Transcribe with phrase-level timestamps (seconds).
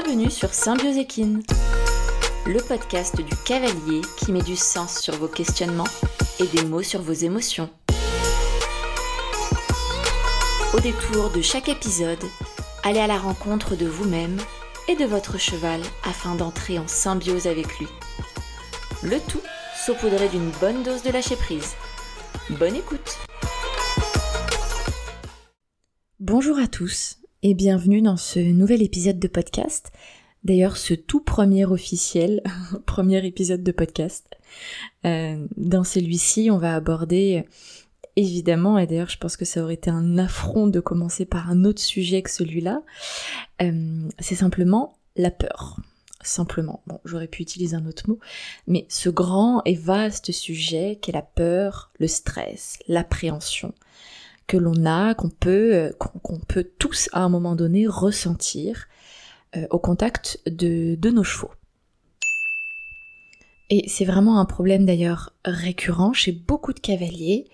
[0.00, 1.42] Bienvenue sur Symbioséquine,
[2.46, 5.88] le podcast du cavalier qui met du sens sur vos questionnements
[6.38, 7.68] et des mots sur vos émotions.
[10.72, 12.22] Au détour de chaque épisode,
[12.84, 14.36] allez à la rencontre de vous-même
[14.86, 17.88] et de votre cheval afin d'entrer en symbiose avec lui.
[19.02, 19.42] Le tout
[19.84, 21.74] saupoudré d'une bonne dose de lâcher prise.
[22.50, 23.18] Bonne écoute
[26.20, 29.92] Bonjour à tous et bienvenue dans ce nouvel épisode de podcast.
[30.42, 32.42] D'ailleurs, ce tout premier officiel,
[32.86, 34.36] premier épisode de podcast.
[35.04, 37.44] Euh, dans celui-ci, on va aborder
[38.16, 41.64] évidemment, et d'ailleurs je pense que ça aurait été un affront de commencer par un
[41.64, 42.82] autre sujet que celui-là,
[43.62, 45.76] euh, c'est simplement la peur.
[46.20, 46.82] Simplement.
[46.88, 48.18] Bon, j'aurais pu utiliser un autre mot,
[48.66, 53.72] mais ce grand et vaste sujet qu'est la peur, le stress, l'appréhension,
[54.48, 58.88] que l'on a, qu'on peut, euh, qu'on peut tous à un moment donné ressentir
[59.56, 61.52] euh, au contact de, de nos chevaux.
[63.70, 67.46] Et c'est vraiment un problème d'ailleurs récurrent chez beaucoup de cavaliers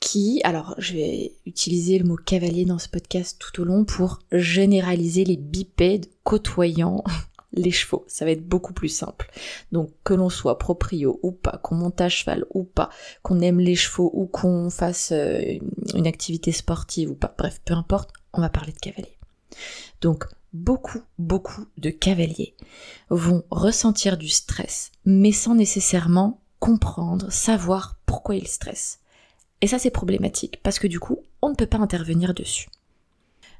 [0.00, 4.18] qui, alors je vais utiliser le mot cavalier dans ce podcast tout au long pour
[4.32, 7.02] généraliser les bipèdes côtoyant
[7.56, 8.04] les chevaux.
[8.08, 9.30] Ça va être beaucoup plus simple.
[9.72, 12.90] Donc que l'on soit proprio ou pas, qu'on monte à cheval ou pas,
[13.22, 15.40] qu'on aime les chevaux ou qu'on fasse euh,
[15.94, 19.18] une activité sportive ou pas, bref, peu importe, on va parler de cavalier.
[20.00, 22.54] Donc beaucoup, beaucoup de cavaliers
[23.10, 29.00] vont ressentir du stress, mais sans nécessairement comprendre, savoir pourquoi ils stressent.
[29.60, 32.68] Et ça c'est problématique, parce que du coup, on ne peut pas intervenir dessus.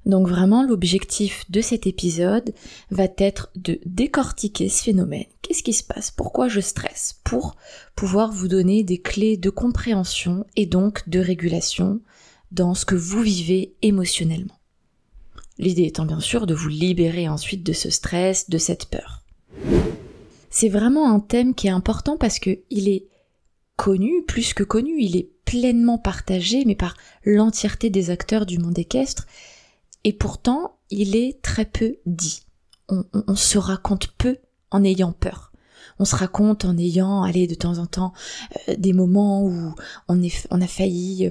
[0.07, 2.53] Donc vraiment, l'objectif de cet épisode
[2.91, 5.25] va être de décortiquer ce phénomène.
[5.43, 6.11] Qu'est-ce qui se passe?
[6.11, 7.21] Pourquoi je stresse?
[7.25, 7.57] Pour
[7.95, 12.01] pouvoir vous donner des clés de compréhension et donc de régulation
[12.53, 14.59] dans ce que vous vivez émotionnellement.
[15.59, 19.23] L'idée étant bien sûr de vous libérer ensuite de ce stress, de cette peur.
[20.51, 23.07] C'est vraiment un thème qui est important parce que il est
[23.77, 28.79] connu, plus que connu, il est pleinement partagé, mais par l'entièreté des acteurs du monde
[28.79, 29.27] équestre,
[30.05, 32.43] et pourtant il est très peu dit.
[32.89, 34.37] On, se raconte peu
[34.71, 35.53] en ayant peur.
[35.99, 38.13] On se raconte en ayant, allez, de temps en temps,
[38.69, 39.75] euh, des moments où
[40.09, 41.27] on, a failli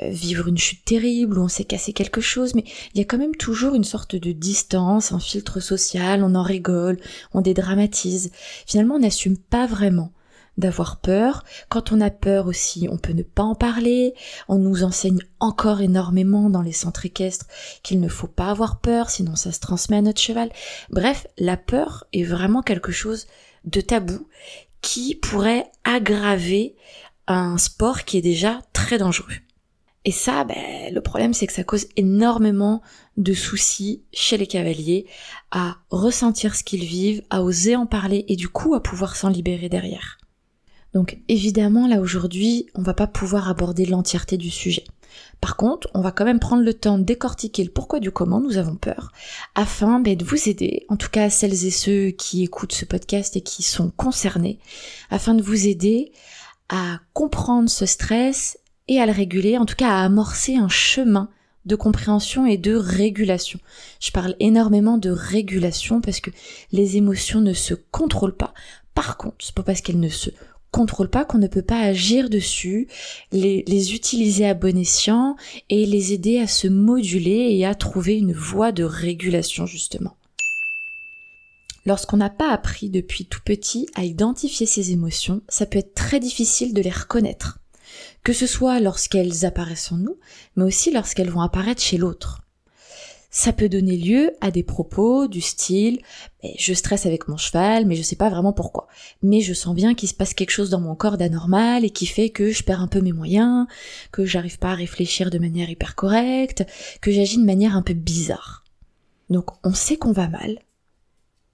[0.00, 3.04] euh, vivre une chute terrible, où on s'est cassé quelque chose, mais il y a
[3.04, 6.98] quand même toujours une sorte de distance, un filtre social, on en rigole,
[7.34, 8.32] on dédramatise.
[8.66, 10.12] Finalement, on n'assume pas vraiment
[10.56, 11.44] d'avoir peur.
[11.68, 14.14] Quand on a peur aussi, on peut ne pas en parler.
[14.48, 17.46] On nous enseigne encore énormément dans les centres équestres
[17.82, 20.50] qu'il ne faut pas avoir peur, sinon ça se transmet à notre cheval.
[20.90, 23.26] Bref, la peur est vraiment quelque chose
[23.64, 24.28] de tabou
[24.80, 26.76] qui pourrait aggraver
[27.26, 29.34] un sport qui est déjà très dangereux.
[30.04, 32.80] Et ça, ben, le problème c'est que ça cause énormément
[33.16, 35.06] de soucis chez les cavaliers
[35.50, 39.28] à ressentir ce qu'ils vivent, à oser en parler et du coup à pouvoir s'en
[39.28, 40.18] libérer derrière.
[40.96, 44.84] Donc évidemment là aujourd'hui on va pas pouvoir aborder l'entièreté du sujet.
[45.42, 48.40] Par contre, on va quand même prendre le temps de décortiquer le pourquoi du comment
[48.40, 49.12] nous avons peur,
[49.54, 53.36] afin ben, de vous aider, en tout cas celles et ceux qui écoutent ce podcast
[53.36, 54.58] et qui sont concernés,
[55.10, 56.12] afin de vous aider
[56.70, 58.58] à comprendre ce stress
[58.88, 61.28] et à le réguler, en tout cas à amorcer un chemin
[61.66, 63.60] de compréhension et de régulation.
[64.00, 66.30] Je parle énormément de régulation parce que
[66.72, 68.54] les émotions ne se contrôlent pas.
[68.94, 70.30] Par contre, c'est pas parce qu'elles ne se
[70.76, 72.86] contrôle pas, qu'on ne peut pas agir dessus,
[73.32, 75.36] les, les, utiliser à bon escient
[75.70, 80.16] et les aider à se moduler et à trouver une voie de régulation justement.
[81.86, 86.20] Lorsqu'on n'a pas appris depuis tout petit à identifier ses émotions, ça peut être très
[86.20, 87.58] difficile de les reconnaître,
[88.22, 90.18] que ce soit lorsqu'elles apparaissent en nous,
[90.56, 92.42] mais aussi lorsqu'elles vont apparaître chez l'autre
[93.36, 96.00] ça peut donner lieu à des propos du style
[96.56, 98.86] je stresse avec mon cheval, mais je sais pas vraiment pourquoi.
[99.22, 102.06] Mais je sens bien qu'il se passe quelque chose dans mon corps d'anormal et qui
[102.06, 103.66] fait que je perds un peu mes moyens,
[104.10, 106.64] que j'arrive pas à réfléchir de manière hyper correcte,
[107.02, 108.64] que j'agis de manière un peu bizarre.
[109.28, 110.58] Donc on sait qu'on va mal,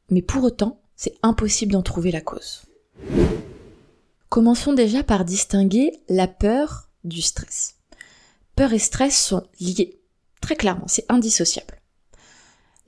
[0.08, 2.62] mais pour autant, c'est impossible d'en trouver la cause.
[4.28, 7.75] Commençons déjà par distinguer la peur du stress.
[8.55, 9.99] Peur et stress sont liés.
[10.42, 11.80] Très clairement, c'est indissociable.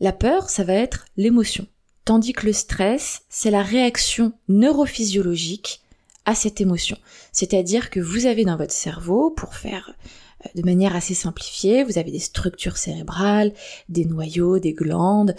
[0.01, 1.67] La peur, ça va être l'émotion,
[2.05, 5.81] tandis que le stress, c'est la réaction neurophysiologique
[6.27, 6.99] à cette émotion.
[7.33, 9.95] C'est-à-dire que vous avez dans votre cerveau, pour faire
[10.45, 13.55] euh, de manière assez simplifiée, vous avez des structures cérébrales,
[13.89, 15.37] des noyaux, des glandes,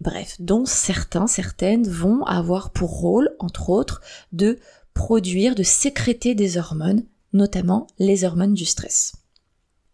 [0.00, 4.00] bref, dont certains, certaines vont avoir pour rôle, entre autres,
[4.32, 4.58] de
[4.94, 9.12] produire, de sécréter des hormones, notamment les hormones du stress.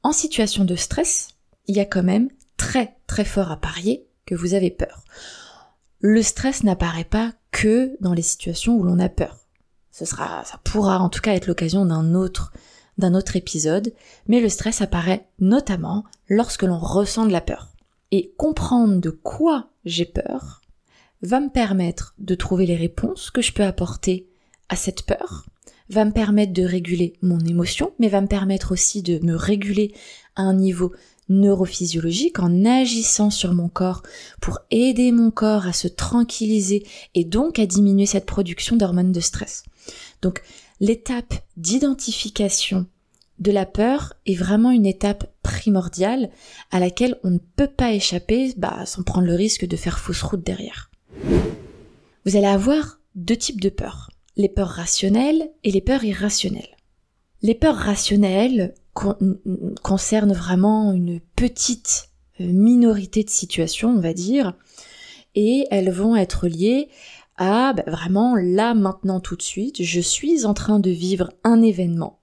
[0.02, 1.28] En situation de stress,
[1.66, 5.04] il y a quand même très très fort à parier que vous avez peur.
[6.00, 9.38] le stress n'apparaît pas que dans les situations où l'on a peur.
[9.90, 12.52] Ce sera, ça pourra en tout cas être l'occasion d'un autre,
[12.98, 13.94] d'un autre épisode,
[14.26, 17.72] mais le stress apparaît notamment lorsque l'on ressent de la peur.
[18.10, 20.60] Et comprendre de quoi j'ai peur
[21.22, 24.28] va me permettre de trouver les réponses que je peux apporter
[24.68, 25.46] à cette peur,
[25.88, 29.94] va me permettre de réguler mon émotion, mais va me permettre aussi de me réguler
[30.36, 30.92] à un niveau
[31.28, 34.02] neurophysiologique en agissant sur mon corps
[34.40, 39.20] pour aider mon corps à se tranquilliser et donc à diminuer cette production d'hormones de
[39.20, 39.64] stress.
[40.22, 40.42] Donc
[40.80, 42.86] l'étape d'identification
[43.38, 46.30] de la peur est vraiment une étape primordiale
[46.70, 50.22] à laquelle on ne peut pas échapper bah, sans prendre le risque de faire fausse
[50.22, 50.90] route derrière.
[52.24, 56.76] Vous allez avoir deux types de peurs, les peurs rationnelles et les peurs irrationnelles.
[57.42, 62.10] Les peurs rationnelles concernent vraiment une petite
[62.40, 64.54] euh, minorité de situations, on va dire,
[65.34, 66.88] et elles vont être liées
[67.36, 71.62] à bah, vraiment là maintenant tout de suite, je suis en train de vivre un
[71.62, 72.20] événement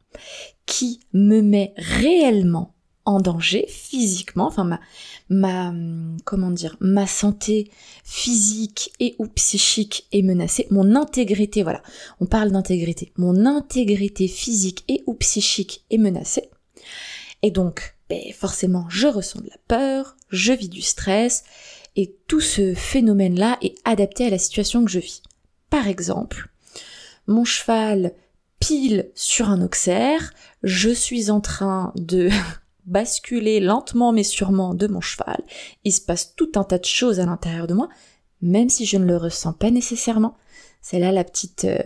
[0.66, 2.74] qui me met réellement
[3.06, 4.80] en danger physiquement, enfin ma,
[5.30, 5.74] ma,
[6.24, 7.72] comment dire, ma santé
[8.04, 11.82] physique et ou psychique est menacée, mon intégrité, voilà,
[12.20, 16.50] on parle d'intégrité, mon intégrité physique et ou psychique est menacée,
[17.44, 21.44] et donc, ben, forcément, je ressens de la peur, je vis du stress,
[21.96, 25.24] et tout ce phénomène-là est adapté à la situation que je vis.
[25.70, 26.50] Par exemple,
[27.28, 28.14] mon cheval
[28.60, 30.34] pile sur un auxerre,
[30.64, 32.30] je suis en train de
[32.86, 35.42] basculer lentement mais sûrement de mon cheval,
[35.84, 37.90] il se passe tout un tas de choses à l'intérieur de moi,
[38.42, 40.36] même si je ne le ressens pas nécessairement.
[40.82, 41.80] C'est là la petite, euh,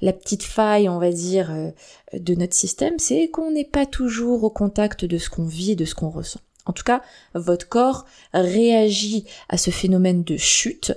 [0.00, 1.70] la petite faille, on va dire, euh,
[2.12, 5.84] de notre système, c'est qu'on n'est pas toujours au contact de ce qu'on vit, de
[5.84, 6.40] ce qu'on ressent.
[6.66, 7.02] En tout cas,
[7.34, 10.92] votre corps réagit à ce phénomène de chute.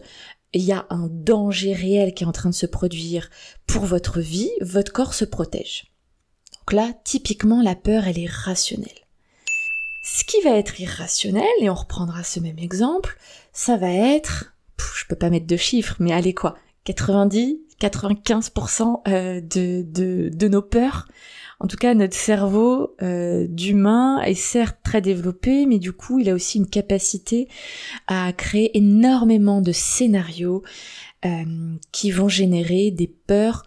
[0.51, 3.29] Il y a un danger réel qui est en train de se produire
[3.65, 4.51] pour votre vie.
[4.61, 5.85] Votre corps se protège.
[6.59, 8.89] Donc là, typiquement, la peur, elle est rationnelle.
[10.05, 13.17] Ce qui va être irrationnel, et on reprendra ce même exemple,
[13.53, 14.53] ça va être,
[14.95, 20.47] je peux pas mettre de chiffres, mais allez quoi, 90, 95% euh, de, de, de
[20.47, 21.07] nos peurs.
[21.59, 26.29] En tout cas, notre cerveau euh, d'humain est certes très développé, mais du coup, il
[26.29, 27.47] a aussi une capacité
[28.07, 30.63] à créer énormément de scénarios
[31.25, 33.63] euh, qui vont générer des peurs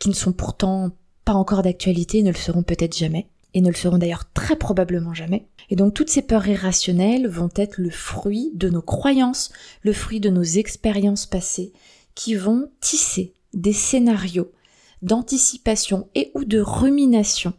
[0.00, 0.90] qui ne sont pourtant
[1.24, 5.14] pas encore d'actualité, ne le seront peut-être jamais, et ne le seront d'ailleurs très probablement
[5.14, 5.46] jamais.
[5.70, 9.52] Et donc toutes ces peurs irrationnelles vont être le fruit de nos croyances,
[9.82, 11.72] le fruit de nos expériences passées,
[12.18, 14.50] qui vont tisser des scénarios
[15.02, 17.52] d'anticipation et ou de rumination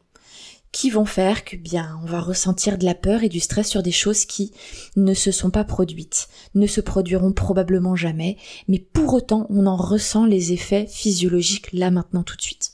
[0.73, 3.81] qui vont faire que bien on va ressentir de la peur et du stress sur
[3.81, 4.51] des choses qui
[4.97, 8.35] ne se sont pas produites, ne se produiront probablement jamais,
[8.67, 12.73] mais pour autant on en ressent les effets physiologiques là maintenant tout de suite.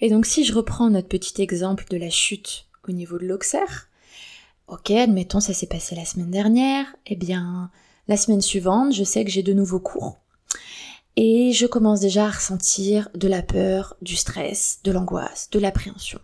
[0.00, 3.86] Et donc si je reprends notre petit exemple de la chute au niveau de l'oxère,
[4.66, 7.70] ok, admettons ça s'est passé la semaine dernière, eh bien
[8.08, 10.18] la semaine suivante, je sais que j'ai de nouveaux cours.
[11.16, 16.20] Et je commence déjà à ressentir de la peur, du stress, de l'angoisse, de l'appréhension.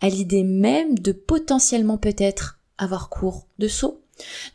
[0.00, 4.02] À l'idée même de potentiellement peut-être avoir cours de saut,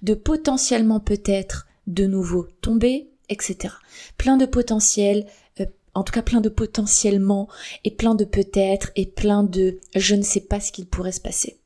[0.02, 3.74] de potentiellement peut-être de nouveau tomber, etc.
[4.18, 5.26] Plein de potentiels,
[5.60, 7.48] euh, en tout cas plein de potentiellement,
[7.84, 11.22] et plein de peut-être, et plein de je ne sais pas ce qu'il pourrait se
[11.22, 11.60] passer,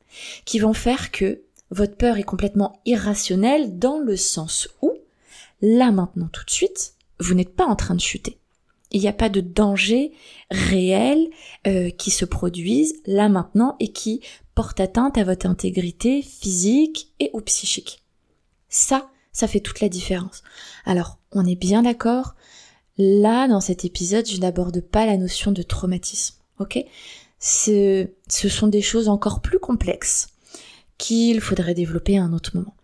[0.44, 4.91] qui vont faire que votre peur est complètement irrationnelle dans le sens où,
[5.62, 8.38] là maintenant tout de suite, vous n'êtes pas en train de chuter.
[8.90, 10.12] Il n'y a pas de danger
[10.50, 11.30] réel
[11.66, 14.20] euh, qui se produise là maintenant et qui
[14.54, 18.02] porte atteinte à votre intégrité physique et ou psychique.
[18.68, 20.42] Ça, ça fait toute la différence.
[20.84, 22.34] Alors, on est bien d'accord.
[22.98, 26.36] Là, dans cet épisode, je n'aborde pas la notion de traumatisme.
[26.58, 26.84] Ok?
[27.38, 30.28] Ce, ce sont des choses encore plus complexes
[30.98, 32.76] qu'il faudrait développer à un autre moment.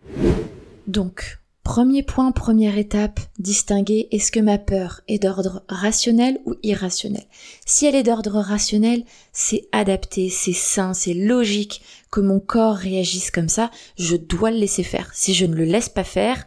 [0.87, 7.25] Donc, Premier point, première étape, distinguer est-ce que ma peur est d'ordre rationnel ou irrationnel.
[7.63, 13.29] Si elle est d'ordre rationnel, c'est adapté, c'est sain, c'est logique que mon corps réagisse
[13.29, 15.11] comme ça, je dois le laisser faire.
[15.13, 16.43] Si je ne le laisse pas faire,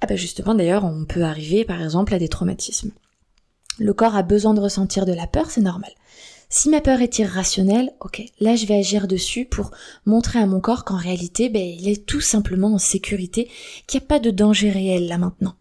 [0.00, 2.92] ah ben justement d'ailleurs on peut arriver par exemple à des traumatismes.
[3.78, 5.92] Le corps a besoin de ressentir de la peur, c'est normal.
[6.48, 9.72] Si ma peur est irrationnelle, ok, là je vais agir dessus pour
[10.04, 13.50] montrer à mon corps qu'en réalité, ben, il est tout simplement en sécurité,
[13.86, 15.56] qu'il n'y a pas de danger réel là maintenant.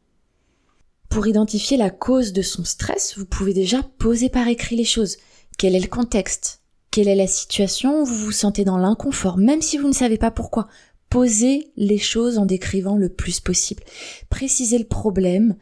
[1.10, 5.18] Pour identifier la cause de son stress, vous pouvez déjà poser par écrit les choses.
[5.58, 6.62] Quel est le contexte?
[6.92, 8.02] Quelle est la situation?
[8.02, 10.68] Où vous vous sentez dans l'inconfort, même si vous ne savez pas pourquoi
[11.10, 13.84] Posez les choses en décrivant le plus possible.
[14.30, 15.56] Précisez le problème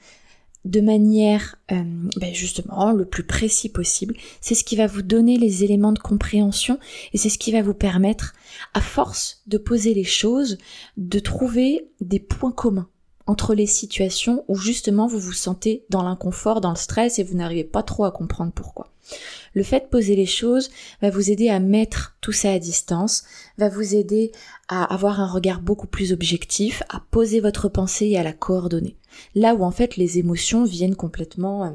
[0.66, 1.84] de manière euh,
[2.18, 4.16] ben justement le plus précis possible.
[4.42, 6.80] C'est ce qui va vous donner les éléments de compréhension
[7.14, 8.34] et c'est ce qui va vous permettre,
[8.74, 10.58] à force de poser les choses,
[10.98, 12.90] de trouver des points communs
[13.26, 17.36] entre les situations où justement vous vous sentez dans l'inconfort, dans le stress et vous
[17.36, 18.93] n'arrivez pas trop à comprendre pourquoi.
[19.54, 23.24] Le fait de poser les choses va vous aider à mettre tout ça à distance,
[23.58, 24.32] va vous aider
[24.68, 28.98] à avoir un regard beaucoup plus objectif, à poser votre pensée et à la coordonner.
[29.36, 31.70] Là où en fait les émotions viennent complètement euh,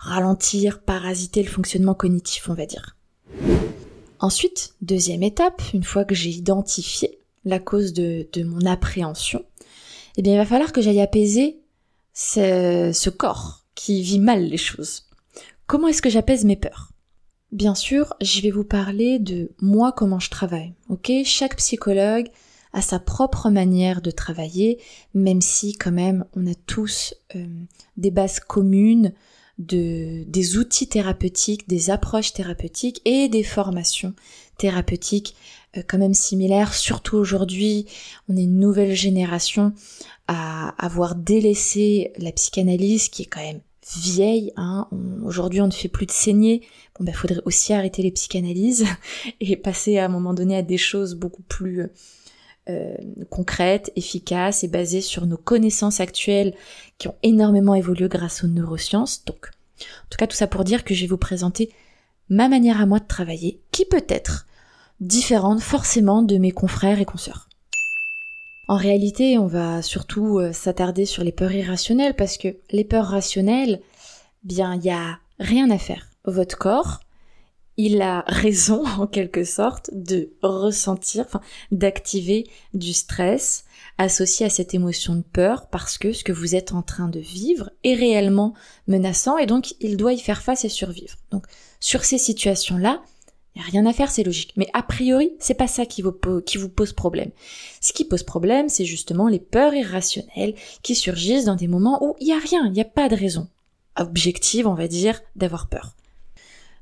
[0.00, 2.96] ralentir, parasiter le fonctionnement cognitif, on va dire.
[4.20, 9.44] Ensuite, deuxième étape, une fois que j'ai identifié la cause de, mon appréhension,
[10.16, 11.58] eh bien il va falloir que j'aille apaiser
[12.12, 15.08] ce corps qui vit mal les choses.
[15.72, 16.92] Comment est-ce que j'apaise mes peurs?
[17.50, 20.74] Bien sûr, je vais vous parler de moi comment je travaille.
[20.90, 22.28] Ok, chaque psychologue
[22.74, 24.82] a sa propre manière de travailler,
[25.14, 27.46] même si quand même on a tous euh,
[27.96, 29.14] des bases communes,
[29.56, 34.12] de, des outils thérapeutiques, des approches thérapeutiques et des formations
[34.58, 35.34] thérapeutiques
[35.78, 36.74] euh, quand même similaires.
[36.74, 37.86] Surtout aujourd'hui,
[38.28, 39.72] on est une nouvelle génération
[40.28, 43.62] à avoir délaissé la psychanalyse qui est quand même
[43.96, 44.52] vieille.
[44.56, 44.88] Hein.
[45.24, 46.62] Aujourd'hui, on ne fait plus de saigner.
[46.98, 48.86] Bon, ben, faudrait aussi arrêter les psychanalyses
[49.40, 51.88] et passer à un moment donné à des choses beaucoup plus
[52.68, 52.94] euh,
[53.28, 56.54] concrètes, efficaces et basées sur nos connaissances actuelles
[56.98, 59.24] qui ont énormément évolué grâce aux neurosciences.
[59.24, 61.72] Donc, en tout cas, tout ça pour dire que je vais vous présenter
[62.28, 64.46] ma manière à moi de travailler, qui peut être
[65.00, 67.48] différente forcément de mes confrères et consoeurs.
[68.72, 73.08] En réalité, on va surtout euh, s'attarder sur les peurs irrationnelles parce que les peurs
[73.08, 73.82] rationnelles,
[74.44, 76.08] bien, il y a rien à faire.
[76.24, 77.00] Votre corps,
[77.76, 81.26] il a raison en quelque sorte de ressentir,
[81.70, 83.66] d'activer du stress
[83.98, 87.20] associé à cette émotion de peur parce que ce que vous êtes en train de
[87.20, 88.54] vivre est réellement
[88.86, 91.16] menaçant et donc il doit y faire face et survivre.
[91.30, 91.44] Donc,
[91.78, 93.02] sur ces situations-là,
[93.54, 94.54] il n'y a rien à faire, c'est logique.
[94.56, 97.30] Mais a priori, c'est pas ça qui vous, pose problème.
[97.80, 102.16] Ce qui pose problème, c'est justement les peurs irrationnelles qui surgissent dans des moments où
[102.20, 103.48] il n'y a rien, il n'y a pas de raison
[103.96, 105.94] objective, on va dire, d'avoir peur.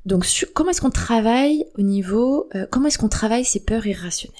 [0.06, 0.24] Donc,
[0.54, 4.38] comment est-ce qu'on travaille au niveau, euh, comment est-ce qu'on travaille ces peurs irrationnelles?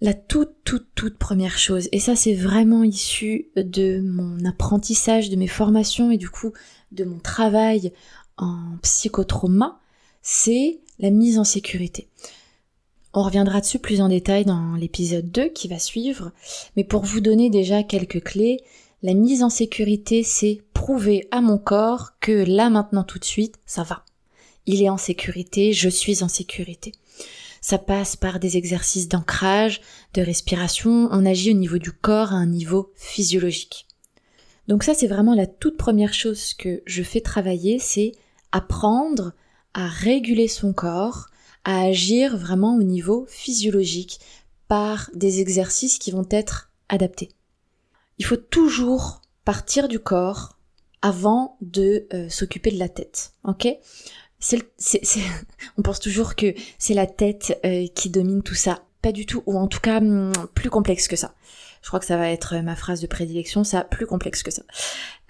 [0.00, 5.34] La toute, toute, toute première chose, et ça c'est vraiment issu de mon apprentissage, de
[5.34, 6.52] mes formations et du coup
[6.92, 7.92] de mon travail
[8.36, 9.80] en psychotrauma,
[10.22, 12.08] c'est la mise en sécurité.
[13.14, 16.32] On reviendra dessus plus en détail dans l'épisode 2 qui va suivre,
[16.76, 18.58] mais pour vous donner déjà quelques clés,
[19.02, 23.56] la mise en sécurité, c'est prouver à mon corps que là maintenant tout de suite,
[23.64, 24.04] ça va.
[24.66, 26.92] Il est en sécurité, je suis en sécurité.
[27.60, 29.80] Ça passe par des exercices d'ancrage,
[30.14, 33.86] de respiration, on agit au niveau du corps à un niveau physiologique.
[34.68, 38.12] Donc ça c'est vraiment la toute première chose que je fais travailler, c'est
[38.52, 39.32] apprendre
[39.74, 41.28] à réguler son corps,
[41.64, 44.20] à agir vraiment au niveau physiologique
[44.68, 47.30] par des exercices qui vont être adaptés.
[48.18, 50.58] Il faut toujours partir du corps
[51.02, 53.68] avant de euh, s'occuper de la tête, ok?
[55.78, 58.84] On pense toujours que c'est la tête euh, qui domine tout ça.
[59.02, 61.34] Pas du tout, ou en tout cas hmm, plus complexe que ça.
[61.82, 64.62] Je crois que ça va être ma phrase de prédilection, ça, plus complexe que ça.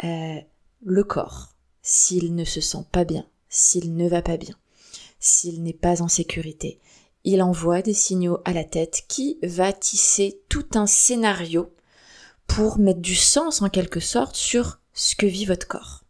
[0.04, 0.40] Euh,
[0.84, 4.54] le corps, s'il ne se sent pas bien, s'il ne va pas bien,
[5.18, 6.78] s'il n'est pas en sécurité.
[7.24, 11.72] Il envoie des signaux à la tête qui va tisser tout un scénario
[12.46, 16.04] pour mettre du sens en quelque sorte sur ce que vit votre corps.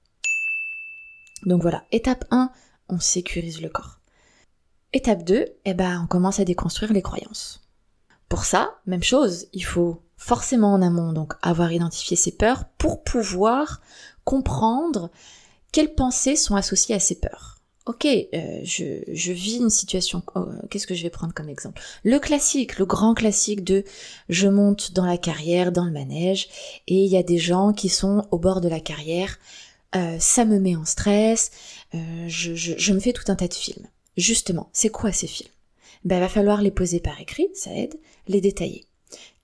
[1.44, 2.50] Donc voilà, étape 1,
[2.88, 3.98] on sécurise le corps.
[4.92, 7.68] Étape 2, eh ben, on commence à déconstruire les croyances.
[8.28, 13.02] Pour ça, même chose, il faut forcément en amont donc avoir identifié ses peurs pour
[13.02, 13.80] pouvoir
[14.24, 15.10] comprendre
[15.78, 17.60] quelles pensées sont associées à ces peurs?
[17.86, 20.24] Ok, euh, je, vis une situation.
[20.34, 21.80] Oh, qu'est-ce que je vais prendre comme exemple?
[22.02, 23.84] Le classique, le grand classique de
[24.28, 26.48] je monte dans la carrière, dans le manège,
[26.88, 29.38] et il y a des gens qui sont au bord de la carrière.
[29.94, 31.52] Euh, ça me met en stress.
[31.94, 33.86] Euh, je, me fais tout un tas de films.
[34.16, 35.52] Justement, c'est quoi ces films?
[36.04, 37.94] Ben, il va falloir les poser par écrit, ça aide,
[38.26, 38.86] les détailler.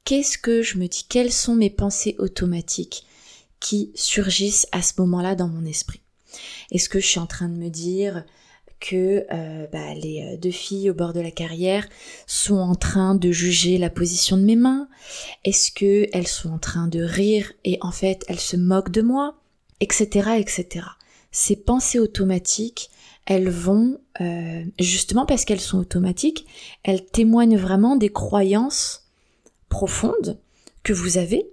[0.04, 1.06] Qu'est-ce que je me dis?
[1.08, 3.06] Quelles sont mes pensées automatiques
[3.60, 6.00] qui surgissent à ce moment-là dans mon esprit?
[6.70, 8.24] Est-ce que je suis en train de me dire
[8.80, 11.88] que euh, bah, les euh, deux filles au bord de la carrière
[12.26, 14.88] sont en train de juger la position de mes mains?
[15.44, 19.02] Est-ce que elles sont en train de rire et en fait elles se moquent de
[19.02, 19.36] moi?
[19.80, 20.30] Etc.
[20.38, 20.86] etc.
[21.32, 22.90] Ces pensées automatiques,
[23.26, 26.46] elles vont euh, justement parce qu'elles sont automatiques,
[26.82, 29.08] elles témoignent vraiment des croyances
[29.68, 30.38] profondes
[30.82, 31.48] que vous avez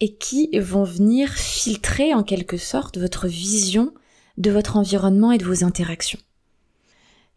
[0.00, 3.92] et qui vont venir filtrer en quelque sorte votre vision
[4.38, 6.18] de votre environnement et de vos interactions.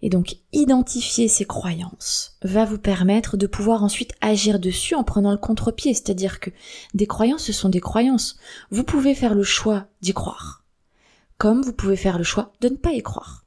[0.01, 5.31] Et donc identifier ces croyances va vous permettre de pouvoir ensuite agir dessus en prenant
[5.31, 6.49] le contre-pied, c'est-à-dire que
[6.93, 8.37] des croyances, ce sont des croyances.
[8.71, 10.63] Vous pouvez faire le choix d'y croire,
[11.37, 13.45] comme vous pouvez faire le choix de ne pas y croire.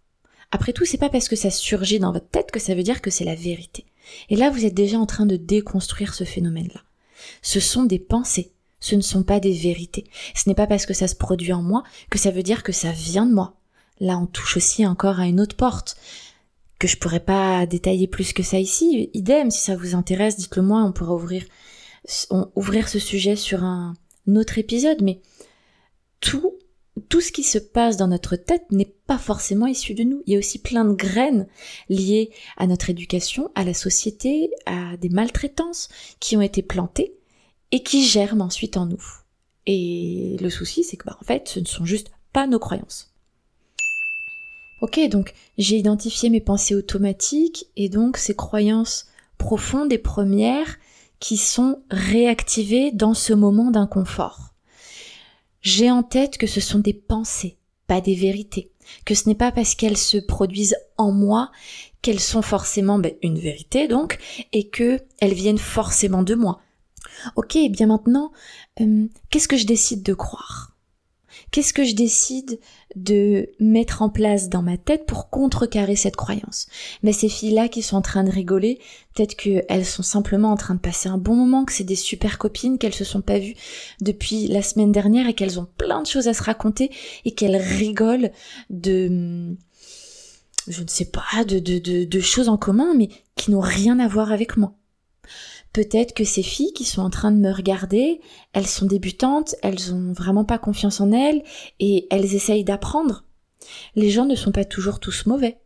[0.53, 3.03] Après tout, c'est pas parce que ça surgit dans votre tête que ça veut dire
[3.03, 3.87] que c'est la vérité.
[4.29, 6.83] Et là, vous êtes déjà en train de déconstruire ce phénomène-là.
[7.43, 8.53] Ce sont des pensées,
[8.85, 10.05] ce ne sont pas des vérités.
[10.35, 12.71] Ce n'est pas parce que ça se produit en moi que ça veut dire que
[12.73, 13.57] ça vient de moi.
[13.99, 15.97] Là, on touche aussi encore à une autre porte
[16.79, 19.09] que je pourrais pas détailler plus que ça ici.
[19.15, 21.45] Idem, si ça vous intéresse, dites-le moi, on pourra ouvrir,
[22.57, 23.95] ouvrir ce sujet sur un
[24.29, 25.23] autre épisode, mais
[26.21, 26.53] tout
[27.09, 30.23] tout ce qui se passe dans notre tête n'est pas forcément issu de nous.
[30.27, 31.49] Il y a aussi plein de graines
[31.89, 35.89] liées à notre éducation, à la société, à des maltraitances
[36.21, 37.17] qui ont été plantées
[37.75, 39.03] et qui germent ensuite en nous.
[39.67, 43.13] Et le souci, c'est que, bah, en fait, ce ne sont juste pas nos croyances.
[44.81, 50.77] Ok, donc j'ai identifié mes pensées automatiques et donc ces croyances profondes et premières
[51.21, 54.55] qui sont réactivées dans ce moment d'inconfort
[55.65, 58.71] j'ai en tête que ce sont des pensées, pas des vérités,
[59.05, 61.51] que ce n'est pas parce qu'elles se produisent en moi
[62.03, 64.19] qu'elles sont forcément ben, une vérité donc,
[64.53, 66.61] et que elles viennent forcément de moi.
[67.37, 68.33] Ok, bien maintenant,
[68.81, 70.75] euh, qu'est-ce que je décide de croire?
[71.51, 72.59] Qu'est-ce que je décide
[72.97, 76.67] de mettre en place dans ma tête pour contrecarrer cette croyance?
[77.03, 78.81] Mais ces filles-là qui sont en train de rigoler,
[79.15, 82.39] peut-être qu'elles sont simplement en train de passer un bon moment, que c'est des super
[82.39, 83.55] copines, qu'elles se sont pas vues
[84.01, 86.91] depuis la semaine dernière et qu'elles ont plein de choses à se raconter
[87.25, 88.31] et qu'elles rigolent
[88.71, 89.57] de
[90.67, 94.57] je ne sais pas, de choses en commun, mais qui n'ont rien à voir avec
[94.57, 94.75] moi.
[95.75, 98.21] Peut-être que ces filles qui sont en train de me regarder,
[98.53, 101.43] elles sont débutantes, elles ont vraiment pas confiance en elles
[101.81, 103.25] et elles essayent d'apprendre.
[103.97, 105.59] Les gens ne sont pas toujours tous mauvais.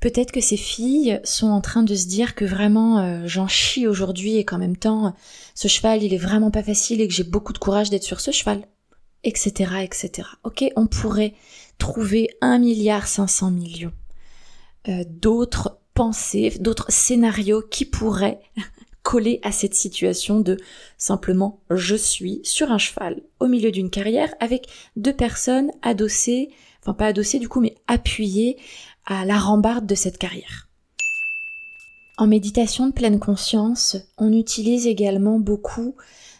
[0.00, 3.86] Peut-être que ces filles sont en train de se dire que vraiment euh, j'en chie
[3.86, 5.14] aujourd'hui et qu'en même temps
[5.54, 8.20] ce cheval il est vraiment pas facile et que j'ai beaucoup de courage d'être sur
[8.20, 8.66] ce cheval,
[9.24, 10.26] etc., etc.
[10.44, 11.34] Ok, on pourrait
[11.76, 13.92] trouver un milliard cinq cents millions
[14.88, 18.40] euh, d'autres pensées, d'autres scénarios qui pourraient
[19.04, 20.56] coller à cette situation de
[20.98, 26.48] simplement je suis sur un cheval au milieu d'une carrière avec deux personnes adossées,
[26.82, 28.56] enfin pas adossées du coup, mais appuyées
[29.06, 30.68] à la rambarde de cette carrière.
[32.16, 35.94] En méditation de pleine conscience, on utilise également beaucoup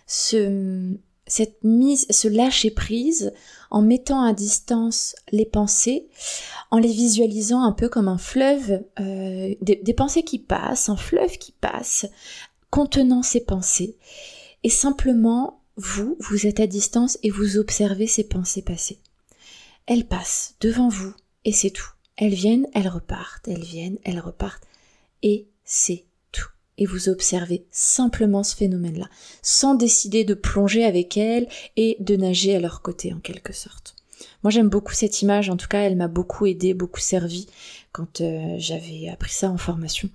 [0.07, 0.97] ce,
[1.27, 3.33] cette mise, ce lâcher prise
[3.71, 6.09] en mettant à distance les pensées,
[6.71, 11.39] en les visualisant un peu comme un fleuve, euh, des, pensées qui passent, un fleuve
[11.39, 12.07] qui passe,
[12.75, 13.95] contenant ces pensées.
[14.65, 18.99] Et simplement, vous, vous êtes à distance et vous observez ces pensées passer.
[19.87, 21.89] Elles passent devant vous et c'est tout.
[22.17, 24.67] Elles viennent, elles repartent, elles viennent, elles repartent
[25.23, 26.49] et c'est tout.
[26.77, 29.09] Et vous observez simplement ce phénomène-là,
[29.41, 33.95] sans décider de plonger avec elles et de nager à leur côté en quelque sorte.
[34.43, 37.47] Moi j'aime beaucoup cette image, en tout cas elle m'a beaucoup aidé, beaucoup servi
[37.93, 40.11] quand euh, j'avais appris ça en formation.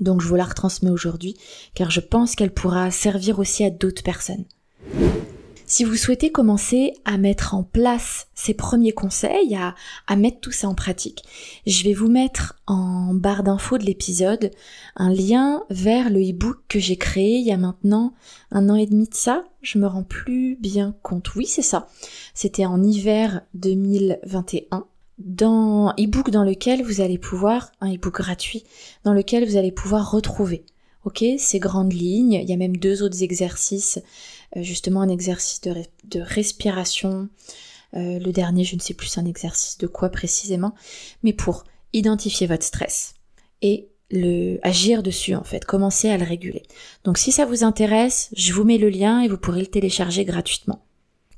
[0.00, 1.36] Donc je vous la retransmets aujourd'hui
[1.74, 4.44] car je pense qu'elle pourra servir aussi à d'autres personnes.
[5.68, 10.68] Si vous souhaitez commencer à mettre en place ces premiers conseils, à, mettre tout ça
[10.68, 11.24] en pratique,
[11.66, 14.52] je vais vous mettre en barre d'infos de l'épisode
[14.94, 18.14] un lien vers le e-book que j'ai créé il y a maintenant
[18.52, 19.42] un an et demi de ça.
[19.60, 21.34] Je me rends plus bien compte.
[21.34, 21.88] Oui, c'est ça.
[22.32, 24.86] C'était en hiver 2021
[25.18, 28.64] dans e-book dans lequel vous allez pouvoir, un e-book gratuit,
[29.04, 30.64] dans lequel vous allez pouvoir retrouver,
[31.04, 32.34] ok, ces grandes lignes.
[32.34, 34.00] Il y a même deux autres exercices,
[34.56, 37.28] euh, justement un exercice de, respiration.
[37.94, 40.74] Euh, le dernier, je ne sais plus un exercice de quoi précisément,
[41.22, 43.14] mais pour identifier votre stress
[43.62, 46.62] et le agir dessus en fait, commencer à le réguler.
[47.04, 50.24] Donc si ça vous intéresse, je vous mets le lien et vous pourrez le télécharger
[50.24, 50.85] gratuitement.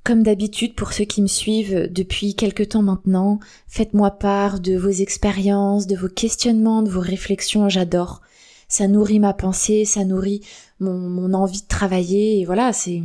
[0.09, 4.89] Comme d'habitude, pour ceux qui me suivent depuis quelque temps maintenant, faites-moi part de vos
[4.89, 8.23] expériences, de vos questionnements, de vos réflexions, j'adore.
[8.69, 10.41] Ça nourrit ma pensée, ça nourrit
[10.81, 13.03] mon, envie de travailler, et voilà, c'est,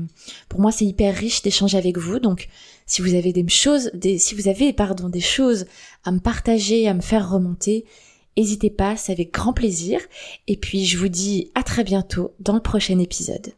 [0.47, 2.47] pour moi c'est hyper riche d'échanger avec vous, donc
[2.85, 5.65] si vous avez des choses, si vous avez, pardon, des choses
[6.05, 7.83] à me partager, à me faire remonter,
[8.37, 9.99] n'hésitez pas, c'est avec grand plaisir,
[10.47, 13.51] et puis je vous dis à très bientôt dans le prochain épisode.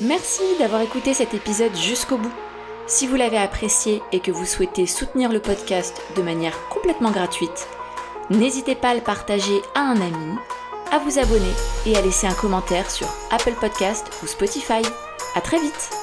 [0.00, 2.32] Merci d'avoir écouté cet épisode jusqu'au bout.
[2.86, 7.68] Si vous l'avez apprécié et que vous souhaitez soutenir le podcast de manière complètement gratuite,
[8.30, 10.36] n'hésitez pas à le partager à un ami
[10.90, 11.52] à vous abonner
[11.86, 14.82] et à laisser un commentaire sur Apple Podcast ou Spotify.
[15.36, 15.99] À très vite